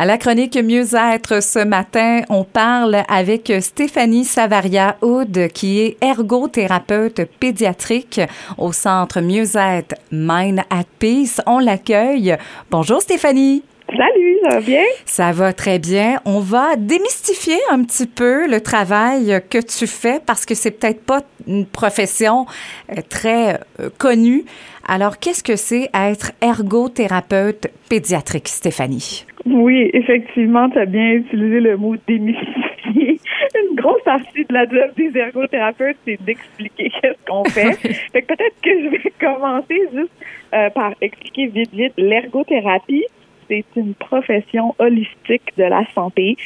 À 0.00 0.06
la 0.06 0.16
chronique 0.16 0.56
Mieux-être 0.56 1.42
ce 1.42 1.58
matin, 1.58 2.20
on 2.28 2.44
parle 2.44 3.02
avec 3.08 3.52
Stéphanie 3.60 4.24
Savaria-Houd, 4.24 5.48
qui 5.52 5.80
est 5.80 5.96
ergothérapeute 6.00 7.24
pédiatrique 7.40 8.20
au 8.58 8.70
centre 8.70 9.20
Mieux-être 9.20 9.96
Mind 10.12 10.60
at 10.70 10.84
Peace. 11.00 11.40
On 11.46 11.58
l'accueille. 11.58 12.36
Bonjour 12.70 13.02
Stéphanie. 13.02 13.64
Salut, 13.96 14.38
ça 14.42 14.48
va 14.50 14.60
bien? 14.60 14.84
Ça 15.06 15.32
va 15.32 15.52
très 15.54 15.78
bien. 15.78 16.20
On 16.26 16.40
va 16.40 16.76
démystifier 16.76 17.56
un 17.70 17.82
petit 17.84 18.06
peu 18.06 18.46
le 18.46 18.60
travail 18.60 19.40
que 19.48 19.58
tu 19.58 19.86
fais 19.86 20.20
parce 20.24 20.44
que 20.44 20.54
c'est 20.54 20.72
peut-être 20.72 21.04
pas 21.04 21.20
une 21.46 21.64
profession 21.64 22.44
euh, 22.90 23.00
très 23.08 23.54
euh, 23.80 23.88
connue. 23.98 24.44
Alors, 24.86 25.18
qu'est-ce 25.18 25.42
que 25.42 25.56
c'est 25.56 25.88
être 25.94 26.32
ergothérapeute 26.42 27.68
pédiatrique, 27.88 28.48
Stéphanie? 28.48 29.24
Oui, 29.46 29.90
effectivement, 29.94 30.68
tu 30.68 30.78
as 30.78 30.86
bien 30.86 31.12
utilisé 31.12 31.60
le 31.60 31.76
mot 31.78 31.96
démystifier. 32.06 33.20
Une 33.70 33.76
grosse 33.76 34.02
partie 34.02 34.44
de 34.44 34.52
la 34.52 34.66
job 34.66 34.90
des 34.96 35.18
ergothérapeutes, 35.18 35.96
c'est 36.04 36.22
d'expliquer 36.22 36.90
qu'est-ce 37.02 37.26
qu'on 37.26 37.44
fait. 37.48 37.72
fait 38.12 38.22
que 38.22 38.26
peut-être 38.26 38.60
que 38.62 38.70
je 38.70 38.88
vais 38.90 39.12
commencer 39.18 39.80
juste 39.94 40.12
euh, 40.52 40.68
par 40.70 40.92
expliquer 41.00 41.46
vite, 41.46 41.72
vite 41.72 41.94
l'ergothérapie 41.96 43.04
c'est 43.48 43.64
une 43.76 43.94
profession 43.94 44.74
holistique 44.78 45.56
de 45.56 45.64
la 45.64 45.84
santé. 45.94 46.36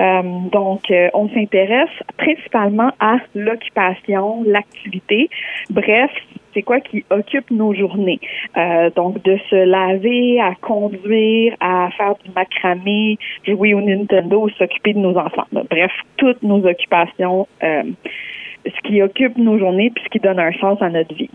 Euh, 0.00 0.22
donc, 0.50 0.90
euh, 0.90 1.08
on 1.14 1.28
s'intéresse 1.28 1.90
principalement 2.16 2.92
à 3.00 3.16
l'occupation, 3.34 4.42
l'activité. 4.46 5.28
Bref, 5.70 6.10
c'est 6.54 6.62
quoi 6.62 6.80
qui 6.80 7.04
occupe 7.10 7.50
nos 7.50 7.74
journées? 7.74 8.20
Euh, 8.56 8.90
donc, 8.94 9.22
de 9.22 9.38
se 9.50 9.56
laver, 9.56 10.40
à 10.40 10.54
conduire, 10.60 11.54
à 11.60 11.90
faire 11.96 12.14
du 12.24 12.30
macramé, 12.34 13.18
jouer 13.46 13.74
au 13.74 13.80
Nintendo, 13.80 14.48
s'occuper 14.58 14.92
de 14.94 14.98
nos 14.98 15.16
enfants. 15.16 15.46
Bref, 15.52 15.92
toutes 16.16 16.42
nos 16.42 16.64
occupations, 16.66 17.46
ce 17.60 18.80
qui 18.84 19.02
occupe 19.02 19.36
nos 19.36 19.58
journées 19.58 19.90
puis 19.90 20.04
ce 20.04 20.10
qui 20.10 20.20
donne 20.20 20.38
un 20.38 20.52
sens 20.52 20.80
à 20.80 20.88
notre 20.88 21.14
vie. 21.14 21.30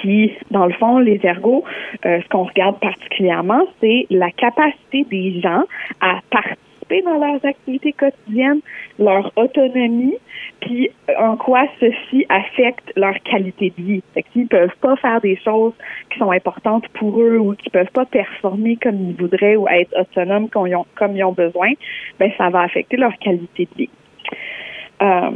Puis, 0.00 0.32
dans 0.50 0.66
le 0.66 0.72
fond, 0.74 0.98
les 0.98 1.20
ergots, 1.22 1.64
euh, 2.04 2.20
ce 2.22 2.28
qu'on 2.28 2.44
regarde 2.44 2.78
particulièrement, 2.80 3.62
c'est 3.80 4.06
la 4.10 4.30
capacité 4.30 5.04
des 5.10 5.40
gens 5.40 5.64
à 6.00 6.20
participer 6.30 7.02
dans 7.02 7.18
leurs 7.18 7.44
activités 7.44 7.92
quotidiennes, 7.92 8.60
leur 8.98 9.32
autonomie, 9.36 10.16
puis 10.60 10.90
en 11.18 11.36
quoi 11.36 11.64
ceci 11.80 12.26
affecte 12.28 12.92
leur 12.96 13.14
qualité 13.22 13.72
de 13.76 13.82
vie. 13.82 14.02
Fait 14.14 14.22
qu'ils 14.22 14.48
peuvent 14.48 14.76
pas 14.80 14.96
faire 14.96 15.20
des 15.20 15.36
choses 15.36 15.72
qui 16.10 16.18
sont 16.18 16.30
importantes 16.30 16.86
pour 16.88 17.20
eux 17.20 17.38
ou 17.38 17.54
qui 17.54 17.70
peuvent 17.70 17.90
pas 17.92 18.04
performer 18.04 18.76
comme 18.76 18.96
ils 19.10 19.16
voudraient 19.16 19.56
ou 19.56 19.68
être 19.68 19.94
autonomes 19.98 20.48
comme 20.48 20.66
ils 20.66 20.76
ont, 20.76 20.86
comme 20.94 21.16
ils 21.16 21.24
ont 21.24 21.32
besoin, 21.32 21.70
ben 22.18 22.30
ça 22.36 22.50
va 22.50 22.60
affecter 22.60 22.96
leur 22.96 23.16
qualité 23.18 23.68
de 23.72 23.78
vie. 23.78 23.90
Euh, 25.02 25.30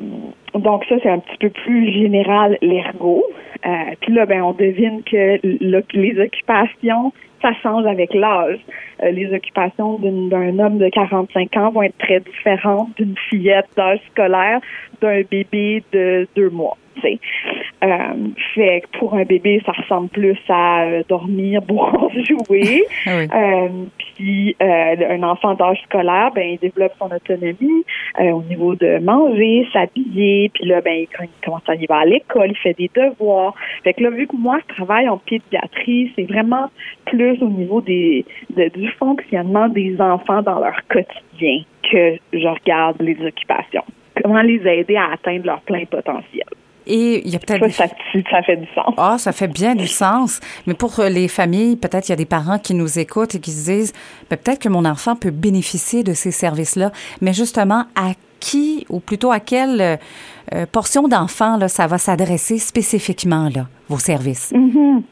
donc 0.58 0.84
ça, 0.88 0.96
c'est 1.02 1.10
un 1.10 1.18
petit 1.18 1.36
peu 1.38 1.50
plus 1.50 1.92
général 1.92 2.58
l'ergo. 2.62 3.24
Euh, 3.64 3.68
puis 4.00 4.12
là, 4.12 4.26
ben, 4.26 4.42
on 4.42 4.52
devine 4.52 5.02
que 5.02 5.38
les 5.42 6.20
occupations, 6.20 7.12
ça 7.42 7.52
change 7.62 7.86
avec 7.86 8.14
l'âge. 8.14 8.58
Euh, 9.02 9.10
les 9.10 9.32
occupations 9.32 9.98
d'un 9.98 10.58
homme 10.58 10.78
de 10.78 10.88
45 10.88 11.56
ans 11.56 11.70
vont 11.70 11.82
être 11.82 11.98
très 11.98 12.20
différentes 12.20 12.90
d'une 12.96 13.16
fillette 13.28 13.66
d'âge 13.76 14.00
scolaire, 14.12 14.60
d'un 15.00 15.22
bébé 15.30 15.82
de 15.92 16.26
deux 16.36 16.50
mois. 16.50 16.76
Euh, 17.84 17.88
fait 18.54 18.82
que 18.82 18.98
pour 18.98 19.14
un 19.14 19.24
bébé, 19.24 19.62
ça 19.66 19.72
ressemble 19.72 20.08
plus 20.08 20.38
à 20.48 21.02
dormir, 21.08 21.60
boire, 21.62 22.08
jouer. 22.14 22.84
euh, 23.06 23.68
puis 24.17 24.56
euh, 24.62 24.97
un 25.11 25.22
enfant 25.22 25.55
d'âge 25.55 25.78
scolaire, 25.84 26.31
ben 26.34 26.48
il 26.53 26.59
développe 26.59 26.92
son 26.98 27.11
autonomie 27.14 27.84
euh, 28.19 28.31
au 28.31 28.42
niveau 28.42 28.75
de 28.75 28.98
manger, 28.98 29.69
s'habiller. 29.72 30.50
Puis 30.55 30.64
là, 30.64 30.81
ben 30.81 31.06
il 31.20 31.28
commence 31.45 31.62
à 31.69 31.72
aller 31.72 31.86
à 31.89 32.05
l'école, 32.05 32.50
il 32.50 32.56
fait 32.56 32.75
des 32.75 32.91
devoirs. 32.94 33.55
Fait 33.84 33.93
que 33.93 34.03
là, 34.03 34.10
vu 34.10 34.26
que 34.26 34.37
moi 34.37 34.59
je 34.66 34.75
travaille 34.75 35.09
en 35.09 35.19
pédiatrie, 35.19 36.12
c'est 36.16 36.25
vraiment 36.25 36.71
plus 37.05 37.41
au 37.43 37.49
niveau 37.49 37.81
des 37.81 38.25
du 38.56 38.88
fonctionnement 38.99 39.69
des 39.69 40.00
enfants 40.00 40.43
dans 40.43 40.59
leur 40.59 40.81
quotidien 40.88 41.62
que 41.82 42.16
je 42.32 42.49
regarde 42.49 43.00
les 43.00 43.16
occupations. 43.25 43.84
Comment 44.22 44.41
les 44.41 44.66
aider 44.66 44.97
à 44.97 45.12
atteindre 45.12 45.47
leur 45.47 45.60
plein 45.60 45.84
potentiel. 45.84 46.47
Et 46.86 47.22
il 47.26 47.32
y 47.32 47.36
a 47.36 47.38
peut-être. 47.38 47.69
Ça, 47.70 47.86
ça, 48.30 48.42
fait 48.42 48.56
du 48.56 48.66
sens. 48.74 48.94
Ah, 48.97 49.16
ça 49.19 49.32
fait 49.32 49.48
bien 49.48 49.74
du 49.74 49.86
sens. 49.86 50.41
Mais 50.66 50.74
pour 50.74 51.00
euh, 51.00 51.08
les 51.08 51.28
familles, 51.28 51.76
peut-être 51.76 52.08
il 52.08 52.12
y 52.12 52.14
a 52.14 52.16
des 52.16 52.26
parents 52.26 52.58
qui 52.58 52.74
nous 52.74 52.98
écoutent 52.98 53.34
et 53.34 53.41
qui 53.41 53.50
se 53.50 53.70
disent 53.70 53.92
ben, 54.30 54.36
peut-être 54.36 54.60
que 54.60 54.69
mon 54.69 54.84
enfant 54.84 55.16
peut 55.16 55.30
bénéficier 55.30 56.04
de 56.04 56.12
ces 56.12 56.30
services-là. 56.30 56.92
Mais 57.20 57.32
justement, 57.32 57.84
à 57.96 58.12
qui, 58.41 58.86
ou 58.88 59.00
plutôt 59.00 59.32
à 59.32 59.41
quelle 59.41 59.80
euh, 59.80 60.66
portion 60.70 61.08
d'enfants 61.08 61.58
ça 61.69 61.86
va 61.86 61.98
s'adresser 61.98 62.58
spécifiquement, 62.58 63.48
là, 63.54 63.66
vos 63.88 63.98
services? 63.98 64.52
Mm-hmm. 64.52 65.02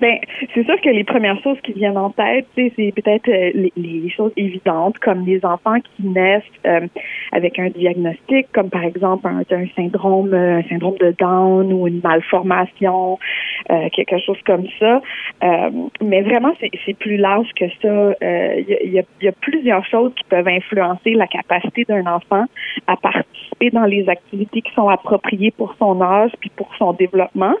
Ben, 0.00 0.18
c'est 0.52 0.64
sûr 0.64 0.80
que 0.80 0.88
les 0.88 1.04
premières 1.04 1.40
choses 1.42 1.58
qui 1.62 1.72
viennent 1.74 1.98
en 1.98 2.10
tête, 2.10 2.46
c'est 2.56 2.92
peut-être 2.92 3.28
euh, 3.28 3.68
les, 3.76 4.10
choses 4.10 4.32
évidentes, 4.36 4.98
comme 4.98 5.24
les 5.24 5.44
enfants 5.44 5.78
qui 5.80 6.08
naissent 6.08 6.42
euh, 6.66 6.88
avec 7.32 7.58
un 7.58 7.68
diagnostic, 7.70 8.50
comme 8.52 8.70
par 8.70 8.84
exemple 8.84 9.26
un, 9.26 9.40
un, 9.40 9.66
syndrome, 9.74 10.32
euh, 10.34 10.58
un 10.58 10.62
syndrome 10.68 10.96
de 10.98 11.14
Down 11.18 11.72
ou 11.72 11.88
une 11.88 12.00
malformation, 12.02 13.18
quelque 13.92 14.18
chose 14.18 14.38
comme 14.44 14.66
ça. 14.78 15.00
mais 16.02 16.22
vraiment, 16.22 16.52
c'est 16.60 16.94
plus 16.98 17.16
large 17.16 17.48
que 17.56 17.64
ça. 17.80 18.14
Il 18.20 18.66
y, 18.68 18.98
a, 18.98 19.02
y, 19.22 19.28
a, 19.28 19.32
plusieurs 19.32 19.84
choses 19.86 20.12
qui 20.14 20.24
peuvent 20.24 20.48
influencer 20.48 21.14
la 21.14 21.26
capacité 21.26 21.84
d'un 21.84 22.06
enfant 22.06 22.44
à 22.86 22.96
participer 22.96 23.70
dans 23.70 23.84
les 23.84 24.08
activités 24.08 24.62
qui 24.62 24.72
sont 24.74 24.88
appropriées 24.88 25.52
pour 25.52 25.74
son 25.78 26.00
âge 26.02 26.32
puis 26.40 26.50
pour 26.54 26.68
son 26.78 26.92
développement. 26.92 27.54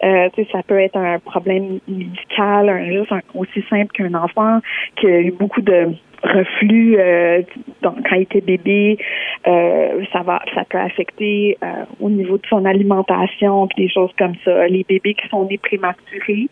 ça 0.00 0.62
peut 0.66 0.78
être 0.78 0.96
un 0.96 1.18
problème 1.18 1.80
médical, 1.88 2.68
un, 2.68 2.84
juste 2.84 3.12
aussi 3.34 3.64
simple 3.68 3.92
qu'un 3.92 4.14
enfant 4.14 4.60
qui 4.96 5.06
a 5.06 5.20
eu 5.20 5.32
beaucoup 5.32 5.62
de 5.62 5.88
reflux 6.22 6.96
euh, 6.98 7.42
quand 7.82 8.16
il 8.16 8.22
était 8.22 8.40
bébé, 8.40 8.98
euh, 9.46 10.04
ça 10.12 10.22
va, 10.22 10.42
ça 10.54 10.64
peut 10.68 10.78
affecter 10.78 11.58
euh, 11.62 11.84
au 12.00 12.10
niveau 12.10 12.38
de 12.38 12.46
son 12.48 12.64
alimentation 12.64 13.66
puis 13.68 13.84
des 13.84 13.92
choses 13.92 14.10
comme 14.18 14.34
ça. 14.44 14.66
Les 14.68 14.84
bébés 14.88 15.14
qui 15.14 15.28
sont 15.28 15.44
nés 15.44 15.58
prématurés, 15.58 16.48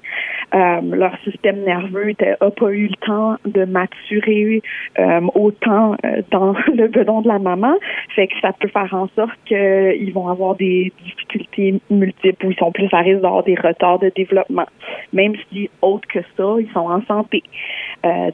euh, 0.55 0.81
leur 0.83 1.17
système 1.25 1.63
nerveux 1.65 2.13
n'a 2.21 2.51
pas 2.51 2.71
eu 2.71 2.89
le 2.89 3.07
temps 3.07 3.37
de 3.45 3.65
maturer 3.65 4.63
euh, 4.99 5.21
autant 5.35 5.97
dans 6.31 6.55
le 6.75 6.89
bedon 6.89 7.23
de 7.23 7.29
la 7.29 7.39
maman, 7.39 7.75
fait 8.15 8.29
que 8.29 8.35
ça 8.41 8.53
peut 8.53 8.69
faire 8.69 8.93
en 8.93 9.09
sorte 9.17 9.39
qu'ils 9.47 10.13
vont 10.13 10.29
avoir 10.29 10.55
des 10.57 10.93
difficultés 11.03 11.81
multiples 11.91 12.47
ou 12.47 12.51
ils 12.51 12.57
sont 12.57 12.73
plus 12.73 12.89
à 12.93 12.99
risque 12.99 13.21
d'avoir 13.21 13.45
des 13.45 13.55
retards 13.55 13.99
de 13.99 14.13
développement. 14.15 14.67
Même 15.13 15.35
si 15.51 15.71
autre 15.83 16.07
que 16.09 16.21
ça, 16.37 16.57
ils 16.59 16.71
sont 16.73 16.81
en 16.81 17.03
santé. 17.03 17.43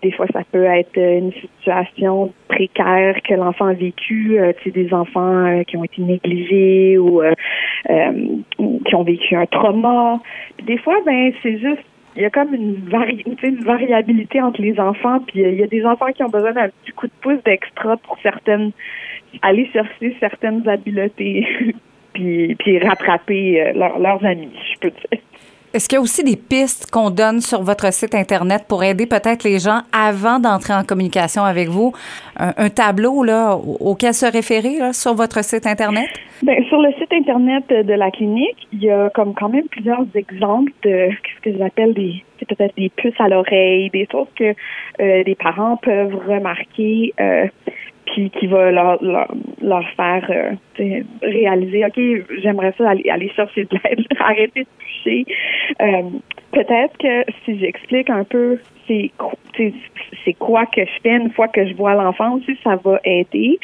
des 0.02 0.12
fois, 0.12 0.26
ça 0.32 0.42
peut 0.50 0.64
être 0.64 0.97
une 0.97 1.32
situation 1.32 2.32
précaire 2.48 3.16
que 3.22 3.34
l'enfant 3.34 3.66
a 3.66 3.72
vécu, 3.72 4.38
euh, 4.38 4.52
des 4.66 4.92
enfants 4.92 5.47
euh, 5.47 5.62
qui 5.64 5.76
ont 5.76 5.84
été 5.84 6.02
négligés 6.02 6.98
ou 6.98 7.22
euh, 7.22 7.32
euh, 7.88 8.12
qui 8.87 8.94
ont 8.94 9.02
vécu 9.02 9.37
un 9.37 9.47
trauma. 9.47 10.20
des 10.64 10.78
fois, 10.78 10.97
ben 11.04 11.32
c'est 11.42 11.58
juste 11.58 11.84
il 12.16 12.22
y 12.22 12.25
a 12.25 12.31
comme 12.31 12.54
une, 12.54 12.81
une 13.43 13.65
variabilité 13.65 14.41
entre 14.41 14.60
les 14.60 14.78
enfants, 14.81 15.21
puis 15.21 15.41
il 15.41 15.54
y 15.54 15.62
a 15.62 15.66
des 15.66 15.84
enfants 15.84 16.12
qui 16.12 16.22
ont 16.22 16.28
besoin 16.28 16.53
d'un 16.53 16.69
petit 16.69 16.93
coup 16.93 17.06
de 17.06 17.12
pouce 17.21 17.43
d'extra 17.44 17.97
pour 17.98 18.19
certaines 18.22 18.72
aller 19.43 19.69
chercher 19.72 20.16
certaines 20.19 20.69
habiletés 20.69 21.47
puis, 22.12 22.56
puis 22.56 22.78
rattraper 22.78 23.72
leurs 23.75 24.25
amis, 24.25 24.50
je 24.75 24.78
peux 24.81 24.91
dire. 24.91 25.20
Est-ce 25.72 25.88
qu'il 25.88 25.97
y 25.97 25.98
a 25.98 26.03
aussi 26.03 26.25
des 26.25 26.36
pistes 26.36 26.91
qu'on 26.91 27.10
donne 27.10 27.41
sur 27.41 27.62
votre 27.62 27.92
site 27.92 28.16
Internet 28.16 28.64
pour 28.69 28.82
aider 28.82 29.06
peut-être 29.06 29.44
les 29.44 29.60
gens 29.60 29.82
avant 29.92 30.41
d'entrer 30.41 30.75
en 30.75 30.82
communication 30.82 31.44
avec 31.44 31.69
vous? 31.69 31.92
Un, 32.36 32.70
tableau 32.70 33.22
là, 33.22 33.55
auquel 33.55 34.12
se 34.12 34.26
référer 34.26 34.78
là, 34.78 34.93
sur 34.93 35.14
votre 35.14 35.44
site 35.44 35.69
Internet? 35.69 36.08
Bien, 36.43 36.56
sur 36.69 36.81
le 36.81 36.90
site 36.94 37.12
Internet 37.12 37.69
de 37.69 37.94
la 37.94 38.11
clinique, 38.11 38.67
il 38.72 38.82
y 38.82 38.90
a 38.90 39.11
comme 39.11 39.32
quand 39.34 39.49
même 39.49 39.69
plusieurs 39.69 40.05
exemples 40.17 40.72
de 40.82 41.11
ce 41.37 41.50
que 41.50 41.56
j'appelle 41.56 41.94
des 41.94 42.25
peut-être 42.46 42.75
des 42.76 42.88
puces 42.88 43.20
à 43.20 43.28
l'oreille, 43.28 43.90
des 43.90 44.08
choses 44.11 44.26
que 44.34 44.55
euh, 45.00 45.22
les 45.25 45.34
parents 45.34 45.76
peuvent 45.76 46.17
remarquer 46.26 47.12
euh, 47.20 47.46
qui, 48.14 48.30
qui 48.30 48.46
va 48.46 48.70
leur, 48.70 49.02
leur, 49.02 49.88
faire 49.96 50.30
euh, 50.30 51.02
réaliser, 51.22 51.84
OK, 51.84 52.00
j'aimerais 52.42 52.74
ça 52.76 52.90
aller, 52.90 53.08
aller 53.08 53.30
chercher 53.30 53.64
de 53.64 53.78
l'aide, 53.84 54.06
arrêter 54.20 54.64
de 54.64 54.68
toucher. 54.78 55.24
Euh, 55.80 56.02
peut-être 56.52 56.96
que 56.98 57.24
si 57.44 57.58
j'explique 57.58 58.10
un 58.10 58.24
peu 58.24 58.58
c'est 58.86 59.10
c'est 60.24 60.32
quoi 60.34 60.66
que 60.66 60.84
je 60.84 61.00
fais 61.02 61.16
une 61.16 61.30
fois 61.30 61.48
que 61.48 61.66
je 61.66 61.74
vois 61.74 61.94
l'enfant 61.94 62.36
aussi, 62.36 62.58
ça 62.64 62.76
va 62.76 62.98
aider. 63.04 63.58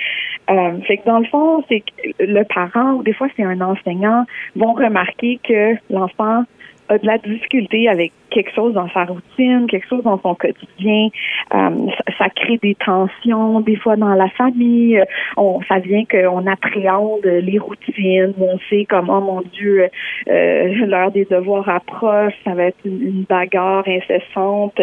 Euh, 0.49 0.81
fait 0.83 0.99
que 0.99 1.07
dans 1.07 1.19
le 1.19 1.25
fond, 1.27 1.65
c'est 1.69 1.81
que 1.81 2.13
le 2.21 2.45
parent 2.45 2.95
ou 2.95 3.03
des 3.03 3.13
fois 3.13 3.29
c'est 3.37 3.43
un 3.43 3.61
enseignant 3.61 4.25
vont 4.55 4.73
remarquer 4.73 5.41
que 5.43 5.75
l'enfant 5.91 6.45
a 6.89 6.99
de 6.99 7.07
la 7.07 7.19
difficulté 7.19 7.89
avec 7.89 8.13
quelque 8.31 8.53
chose 8.55 8.75
dans 8.75 8.89
sa 8.91 9.05
routine, 9.05 9.67
quelque 9.69 9.89
chose 9.89 10.03
dans 10.03 10.21
son 10.21 10.35
quotidien, 10.35 11.09
euh, 11.55 11.71
ça, 12.19 12.29
crée 12.29 12.59
des 12.59 12.75
tensions 12.75 13.61
des 13.61 13.77
fois 13.77 13.97
dans 13.97 14.15
la 14.15 14.29
famille. 14.31 15.03
On, 15.37 15.61
ça 15.63 15.79
vient 15.79 16.05
qu'on 16.05 16.47
appréhende 16.47 17.25
les 17.25 17.59
routines, 17.59 18.35
on 18.39 18.59
sait 18.71 18.85
comme 18.85 19.09
oh 19.11 19.21
mon 19.21 19.43
Dieu, 19.53 19.89
euh, 20.29 20.87
l'heure 20.87 21.11
des 21.11 21.25
devoirs 21.25 21.69
approche, 21.69 22.35
ça 22.45 22.55
va 22.55 22.65
être 22.65 22.85
une, 22.85 23.25
bagarre 23.29 23.85
incessante. 23.89 24.79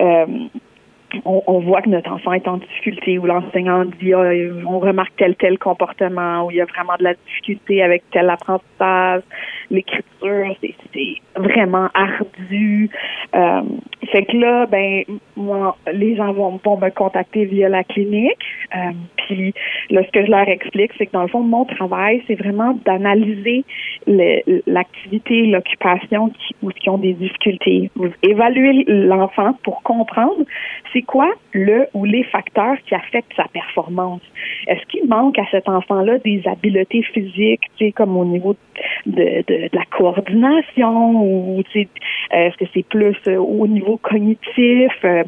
Euh, 0.00 0.26
on, 1.24 1.58
voit 1.60 1.82
que 1.82 1.88
notre 1.88 2.12
enfant 2.12 2.32
est 2.32 2.46
en 2.46 2.58
difficulté 2.58 3.18
ou 3.18 3.26
l'enseignant 3.26 3.84
dit 3.84 4.12
ah, 4.12 4.30
on 4.66 4.78
remarque 4.78 5.12
tel 5.16 5.34
tel 5.34 5.58
comportement 5.58 6.44
ou 6.44 6.50
il 6.50 6.58
y 6.58 6.60
a 6.60 6.66
vraiment 6.66 6.94
de 6.98 7.04
la 7.04 7.14
difficulté 7.14 7.82
avec 7.82 8.04
tel 8.12 8.30
apprentissage 8.30 9.22
l'écriture 9.70 10.56
c'est 10.92 11.16
vraiment 11.36 11.88
ardu. 11.94 12.90
Euh, 13.34 13.62
fait 14.12 14.24
que 14.24 14.36
là 14.36 14.66
ben 14.66 15.02
moi 15.36 15.76
les 15.92 16.16
gens 16.16 16.32
vont, 16.32 16.52
me 16.52 16.90
contacter 16.90 17.44
via 17.44 17.68
la 17.68 17.84
clinique. 17.84 18.44
Euh, 18.74 18.92
puis 19.16 19.52
là 19.90 20.02
ce 20.04 20.10
que 20.10 20.24
je 20.24 20.30
leur 20.30 20.48
explique 20.48 20.92
c'est 20.98 21.06
que 21.06 21.12
dans 21.12 21.22
le 21.22 21.28
fond 21.28 21.40
mon 21.40 21.64
travail 21.64 22.22
c'est 22.26 22.36
vraiment 22.36 22.78
d'analyser 22.84 23.64
l'activité 24.66 25.46
l'occupation 25.46 26.32
ou 26.62 26.70
qui 26.70 26.88
ont 26.88 26.98
des 26.98 27.14
difficultés. 27.14 27.90
Évaluer 28.22 28.84
l'enfant 28.86 29.54
pour 29.62 29.82
comprendre 29.82 30.44
c'est 30.92 31.00
c'est 31.00 31.06
quoi 31.06 31.32
le 31.52 31.86
ou 31.94 32.04
les 32.04 32.24
facteurs 32.24 32.76
qui 32.86 32.94
affectent 32.94 33.32
sa 33.34 33.44
performance? 33.44 34.20
Est-ce 34.66 34.84
qu'il 34.86 35.08
manque 35.08 35.38
à 35.38 35.44
cet 35.50 35.66
enfant-là 35.68 36.18
des 36.18 36.42
habiletés 36.46 37.02
physiques, 37.02 37.62
tu 37.78 37.86
sais, 37.86 37.92
comme 37.92 38.16
au 38.16 38.24
niveau 38.26 38.54
de, 39.06 39.68
la 39.72 39.84
coordination 39.96 41.22
ou 41.22 41.62
est-ce 42.30 42.56
que 42.56 42.64
c'est 42.72 42.86
plus 42.86 43.16
euh, 43.26 43.36
au 43.36 43.66
niveau 43.66 43.96
cognitif, 43.96 44.92
euh, 45.04 45.24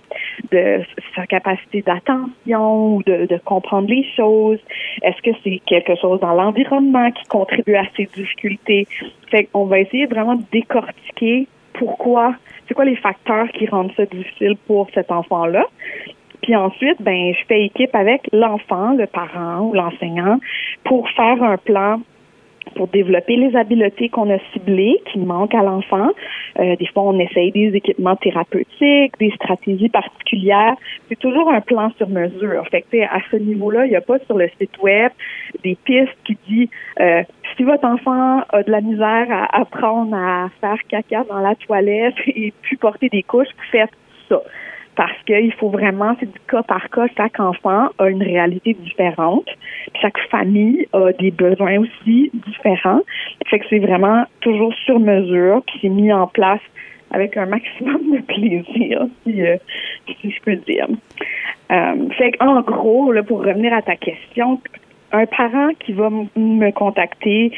de 0.50 0.80
sa 1.16 1.26
capacité 1.26 1.82
d'attention 1.82 2.96
ou 2.96 3.02
de, 3.02 3.26
de 3.26 3.38
comprendre 3.44 3.88
les 3.88 4.06
choses? 4.16 4.60
Est-ce 5.02 5.20
que 5.22 5.36
c'est 5.42 5.60
quelque 5.66 5.94
chose 5.96 6.20
dans 6.20 6.34
l'environnement 6.34 7.10
qui 7.10 7.24
contribue 7.24 7.74
à 7.74 7.84
ces 7.96 8.08
difficultés? 8.14 8.86
Fait 9.30 9.44
qu'on 9.44 9.64
va 9.64 9.80
essayer 9.80 10.06
vraiment 10.06 10.36
de 10.36 10.44
décortiquer 10.52 11.46
pourquoi 11.74 12.34
c'est 12.68 12.74
quoi 12.74 12.84
les 12.84 12.96
facteurs 12.96 13.48
qui 13.48 13.66
rendent 13.66 13.92
ça 13.96 14.06
difficile 14.06 14.56
pour 14.66 14.88
cet 14.94 15.10
enfant-là. 15.10 15.66
Puis 16.42 16.56
ensuite, 16.56 17.00
ben, 17.00 17.32
je 17.34 17.44
fais 17.46 17.64
équipe 17.64 17.94
avec 17.94 18.28
l'enfant, 18.32 18.92
le 18.92 19.06
parent 19.06 19.60
ou 19.60 19.74
l'enseignant 19.74 20.38
pour 20.84 21.08
faire 21.10 21.42
un 21.42 21.56
plan 21.56 22.00
pour 22.74 22.88
développer 22.88 23.36
les 23.36 23.54
habiletés 23.56 24.08
qu'on 24.08 24.30
a 24.30 24.38
ciblées, 24.52 25.00
qui 25.12 25.18
manquent 25.18 25.54
à 25.54 25.62
l'enfant. 25.62 26.08
Euh, 26.58 26.76
des 26.76 26.86
fois, 26.86 27.04
on 27.04 27.18
essaye 27.18 27.52
des 27.52 27.74
équipements 27.74 28.16
thérapeutiques, 28.16 29.18
des 29.18 29.30
stratégies 29.36 29.88
particulières. 29.88 30.74
C'est 31.08 31.18
toujours 31.18 31.50
un 31.50 31.60
plan 31.60 31.90
sur 31.96 32.08
mesure. 32.08 32.66
Fait 32.70 32.82
que, 32.82 33.02
à 33.02 33.20
ce 33.30 33.36
niveau-là, 33.36 33.86
il 33.86 33.90
n'y 33.90 33.96
a 33.96 34.00
pas 34.00 34.18
sur 34.20 34.36
le 34.36 34.48
site 34.60 34.78
web 34.82 35.12
des 35.62 35.76
pistes 35.84 36.16
qui 36.24 36.36
dit 36.48 36.70
euh, 37.00 37.22
si 37.56 37.64
votre 37.64 37.84
enfant 37.84 38.42
a 38.48 38.62
de 38.62 38.70
la 38.70 38.80
misère 38.80 39.26
à 39.30 39.60
apprendre 39.60 40.14
à 40.16 40.48
faire 40.60 40.78
caca 40.88 41.24
dans 41.28 41.40
la 41.40 41.54
toilette 41.54 42.14
et 42.26 42.52
puis 42.62 42.76
porter 42.76 43.08
des 43.08 43.22
couches, 43.22 43.48
faites 43.70 43.90
ça 44.28 44.40
parce 44.96 45.16
qu'il 45.26 45.52
faut 45.54 45.70
vraiment, 45.70 46.14
c'est 46.20 46.30
du 46.30 46.38
cas 46.48 46.62
par 46.62 46.88
cas, 46.90 47.06
chaque 47.16 47.40
enfant 47.40 47.88
a 47.98 48.08
une 48.08 48.22
réalité 48.22 48.74
différente, 48.74 49.48
chaque 50.00 50.18
famille 50.30 50.86
a 50.92 51.12
des 51.12 51.30
besoins 51.30 51.78
aussi 51.78 52.30
différents. 52.46 53.00
Fait 53.48 53.58
que 53.58 53.64
c'est 53.70 53.78
vraiment 53.78 54.24
toujours 54.40 54.74
sur 54.74 55.00
mesure, 55.00 55.62
puis 55.66 55.78
c'est 55.82 55.88
mis 55.88 56.12
en 56.12 56.26
place 56.26 56.60
avec 57.10 57.36
un 57.36 57.46
maximum 57.46 58.00
de 58.12 58.22
plaisir, 58.22 59.06
si, 59.22 59.42
euh, 59.42 59.56
si 60.20 60.30
je 60.30 60.40
peux 60.42 60.56
dire. 60.56 60.88
Euh, 61.70 62.08
fait 62.18 62.32
en 62.40 62.60
gros, 62.60 63.12
là, 63.12 63.22
pour 63.22 63.44
revenir 63.44 63.72
à 63.72 63.82
ta 63.82 63.96
question, 63.96 64.60
un 65.12 65.26
parent 65.26 65.70
qui 65.80 65.92
va 65.92 66.10
me 66.10 66.70
contacter, 66.72 67.52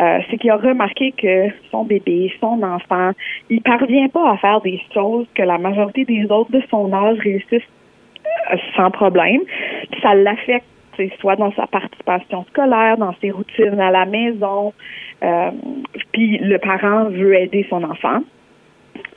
euh, 0.00 0.18
c'est 0.30 0.38
qu'il 0.38 0.50
a 0.50 0.56
remarqué 0.56 1.12
que 1.12 1.48
son 1.70 1.84
bébé, 1.84 2.32
son 2.40 2.62
enfant, 2.62 3.12
il 3.48 3.60
parvient 3.62 4.08
pas 4.08 4.30
à 4.32 4.36
faire 4.36 4.60
des 4.60 4.80
choses 4.94 5.26
que 5.34 5.42
la 5.42 5.58
majorité 5.58 6.04
des 6.04 6.24
autres 6.30 6.52
de 6.52 6.62
son 6.70 6.92
âge 6.92 7.18
réussissent 7.18 7.62
euh, 8.52 8.56
sans 8.76 8.90
problème. 8.90 9.40
ça 10.02 10.14
l'affecte 10.14 10.66
soit 11.20 11.36
dans 11.36 11.52
sa 11.52 11.66
participation 11.66 12.44
scolaire, 12.50 12.98
dans 12.98 13.14
ses 13.20 13.30
routines 13.30 13.80
à 13.80 13.90
la 13.90 14.04
maison. 14.06 14.72
Euh, 15.22 15.50
puis 16.12 16.38
le 16.38 16.58
parent 16.58 17.04
veut 17.04 17.34
aider 17.34 17.66
son 17.68 17.82
enfant. 17.84 18.20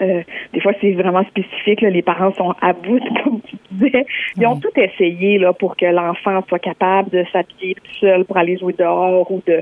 Euh, 0.02 0.22
des 0.54 0.60
fois, 0.60 0.74
c'est 0.82 0.92
vraiment 0.94 1.24
spécifique. 1.26 1.82
Les 1.82 2.02
parents 2.02 2.34
sont 2.34 2.54
à 2.62 2.74
bout, 2.74 3.00
comme 3.24 3.42
tu 3.42 3.56
disais. 3.72 4.06
Ils 4.38 4.48
ont 4.48 4.60
tout 4.60 4.72
essayé 4.76 5.38
là, 5.38 5.54
pour 5.54 5.76
que 5.76 5.86
l'enfant 5.86 6.44
soit 6.48 6.60
capable 6.60 7.10
de 7.10 7.24
s'habiller 7.32 7.76
tout 7.76 7.94
seul 8.00 8.26
pour 8.26 8.38
aller 8.38 8.58
jouer 8.58 8.74
dehors 8.74 9.30
ou 9.32 9.42
de 9.46 9.62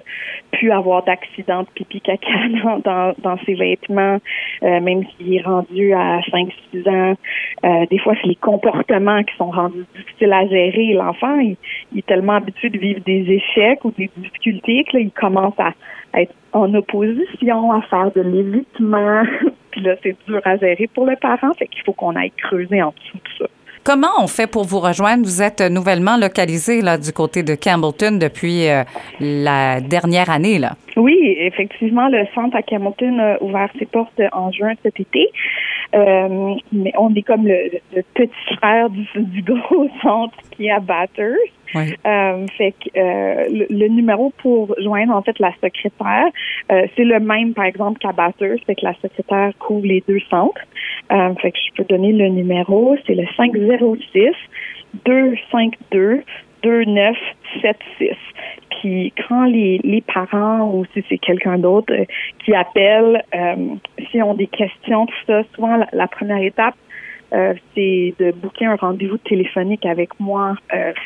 plus 0.51 0.71
avoir 0.71 1.03
d'accident 1.03 1.63
de 1.63 1.67
pipi 1.73 2.01
caca 2.01 2.29
dans, 2.83 3.13
dans, 3.17 3.37
ses 3.45 3.55
vêtements, 3.55 4.19
euh, 4.63 4.79
même 4.79 5.03
s'il 5.17 5.35
est 5.35 5.41
rendu 5.41 5.93
à 5.93 6.19
5-6 6.21 6.89
ans. 6.89 7.15
Euh, 7.63 7.85
des 7.89 7.99
fois, 7.99 8.13
c'est 8.21 8.27
les 8.27 8.35
comportements 8.35 9.23
qui 9.23 9.35
sont 9.37 9.51
rendus 9.51 9.85
difficiles 9.95 10.33
à 10.33 10.47
gérer. 10.47 10.93
L'enfant, 10.93 11.39
il, 11.39 11.57
est 11.97 12.05
tellement 12.05 12.33
habitué 12.33 12.69
de 12.69 12.77
vivre 12.77 13.01
des 13.05 13.25
échecs 13.29 13.83
ou 13.83 13.91
des 13.91 14.09
difficultés 14.17 14.83
que 14.85 14.97
là, 14.97 15.03
il 15.03 15.11
commence 15.11 15.53
à 15.59 15.73
être 16.19 16.33
en 16.53 16.73
opposition, 16.73 17.71
à 17.71 17.81
faire 17.83 18.11
de 18.11 18.21
l'évitement. 18.21 19.23
Puis 19.71 19.81
là, 19.81 19.95
c'est 20.03 20.15
dur 20.27 20.41
à 20.43 20.57
gérer 20.57 20.87
pour 20.93 21.05
le 21.05 21.15
parent, 21.15 21.53
fait 21.53 21.67
qu'il 21.67 21.81
faut 21.83 21.93
qu'on 21.93 22.15
aille 22.15 22.31
creuser 22.31 22.81
en 22.81 22.93
dessous 22.97 23.17
de 23.17 23.45
ça. 23.45 23.49
Comment 23.83 24.11
on 24.19 24.27
fait 24.27 24.45
pour 24.45 24.63
vous 24.63 24.79
rejoindre? 24.79 25.23
Vous 25.23 25.41
êtes 25.41 25.59
nouvellement 25.59 26.15
localisé 26.15 26.81
là, 26.81 26.99
du 26.99 27.11
côté 27.11 27.41
de 27.41 27.55
Campbellton 27.55 28.19
depuis 28.21 28.69
euh, 28.69 28.83
la 29.19 29.81
dernière 29.81 30.29
année. 30.29 30.59
Là. 30.59 30.73
Oui, 30.97 31.17
effectivement, 31.39 32.07
le 32.07 32.25
centre 32.35 32.55
à 32.55 32.61
Campbellton 32.61 33.17
a 33.17 33.41
ouvert 33.41 33.69
ses 33.79 33.87
portes 33.87 34.21
en 34.33 34.51
juin 34.51 34.73
cet 34.83 34.99
été. 34.99 35.31
Euh, 35.93 36.55
mais 36.71 36.93
on 36.97 37.13
est 37.15 37.21
comme 37.21 37.45
le, 37.45 37.81
petit 38.13 38.55
frère 38.57 38.89
du, 38.89 39.05
du, 39.15 39.41
gros 39.41 39.89
centre 40.01 40.37
qui 40.51 40.67
est 40.67 40.71
à 40.71 40.79
Batters. 40.79 41.35
Euh, 41.75 42.45
fait 42.57 42.73
que 42.73 42.99
euh, 42.99 43.65
le, 43.69 43.87
numéro 43.87 44.33
pour 44.41 44.75
joindre 44.81 45.15
en 45.15 45.21
fait 45.21 45.39
la 45.39 45.53
secrétaire, 45.61 46.27
c'est 46.69 47.03
le 47.03 47.19
même 47.19 47.53
par 47.53 47.65
exemple 47.65 47.99
qu'à 47.99 48.11
Batters, 48.11 48.57
fait 48.65 48.75
que 48.75 48.85
la 48.85 48.93
secrétaire 48.95 49.51
couvre 49.59 49.85
les 49.85 50.03
deux 50.07 50.19
centres. 50.29 50.61
fait 51.09 51.51
que 51.51 51.57
je 51.57 51.73
peux 51.75 51.85
donner 51.85 52.11
le 52.11 52.27
numéro, 52.27 52.97
c'est 53.07 53.15
le 53.15 53.25
506 53.37 54.31
252 55.05 56.23
2976. 56.63 58.15
Puis 58.69 59.13
quand 59.27 59.45
les, 59.45 59.79
les 59.83 60.01
parents 60.01 60.71
ou 60.73 60.85
si 60.93 61.03
c'est 61.09 61.17
quelqu'un 61.17 61.57
d'autre 61.57 61.93
qui 62.43 62.53
appelle, 62.53 63.23
euh, 64.15 64.23
ont 64.23 64.33
des 64.33 64.47
questions, 64.47 65.05
tout 65.05 65.25
ça, 65.27 65.43
souvent 65.55 65.77
la, 65.91 66.07
première 66.07 66.41
étape, 66.43 66.75
c'est 67.31 68.13
de 68.19 68.31
booker 68.31 68.65
un 68.65 68.75
rendez-vous 68.75 69.17
téléphonique 69.17 69.85
avec 69.85 70.19
moi. 70.19 70.55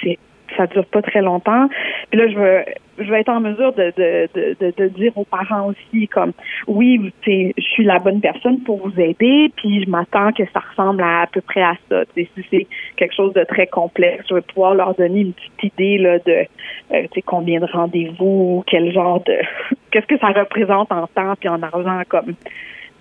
c'est 0.02 0.18
ça 0.56 0.68
dure 0.68 0.86
pas 0.86 1.02
très 1.02 1.22
longtemps. 1.22 1.68
Puis 2.10 2.20
là, 2.20 2.28
je 2.28 2.36
veux, 2.36 2.66
je 3.00 3.10
vais 3.10 3.22
être 3.22 3.30
en 3.30 3.42
mesure 3.42 3.74
de, 3.74 3.94
de, 3.98 4.30
de, 4.34 4.74
de, 4.78 4.88
dire 4.90 5.12
aux 5.18 5.26
parents 5.26 5.68
aussi, 5.68 6.08
comme, 6.08 6.32
oui, 6.68 7.12
je 7.26 7.52
suis 7.58 7.84
la 7.84 8.00
bonne 8.00 8.22
personne 8.22 8.60
pour 8.62 8.88
vous 8.88 9.00
aider, 9.00 9.52
puis 9.56 9.84
je 9.84 9.90
m'attends 9.90 10.32
que 10.32 10.44
ça 10.54 10.62
ressemble 10.70 11.04
à, 11.04 11.22
à 11.22 11.28
peu 11.28 11.42
près 11.42 11.62
à 11.62 11.76
ça. 11.90 12.04
si 12.16 12.30
c'est 12.50 12.68
quelque 12.96 13.16
chose 13.16 13.34
de 13.34 13.44
très 13.44 13.68
complexe, 13.68 14.26
je 14.30 14.36
vais 14.36 14.42
pouvoir 14.42 14.76
leur 14.76 14.96
donner 14.96 15.22
une 15.22 15.34
petite 15.34 15.74
idée 15.74 15.98
là, 15.98 16.20
de 16.20 16.46
euh, 16.94 17.22
combien 17.26 17.60
de 17.60 17.68
rendez-vous, 17.72 18.64
quel 18.68 18.92
genre 18.94 19.22
de... 19.24 19.38
qu'est-ce 19.92 20.08
que 20.08 20.18
ça 20.18 20.28
représente 20.28 20.92
en 20.92 21.08
temps 21.08 21.34
puis 21.40 21.50
en 21.50 21.62
argent 21.62 22.02
comme, 22.08 22.36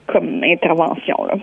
comme 0.07 0.43
intervention. 0.45 1.25
Là. 1.27 1.35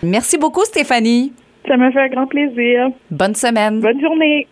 Merci 0.02 0.38
beaucoup, 0.38 0.64
Stéphanie. 0.64 1.32
Ça 1.66 1.76
m'a 1.76 1.90
fait 1.90 2.00
un 2.00 2.08
grand 2.08 2.26
plaisir. 2.26 2.88
Bonne 3.10 3.34
semaine. 3.34 3.80
Bonne 3.80 4.00
journée. 4.00 4.42